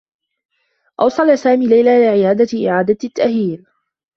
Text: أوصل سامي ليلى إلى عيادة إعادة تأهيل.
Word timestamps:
أوصل 0.99 1.37
سامي 1.37 1.67
ليلى 1.67 1.97
إلى 1.97 2.07
عيادة 2.07 2.69
إعادة 2.71 3.09
تأهيل. 3.15 3.65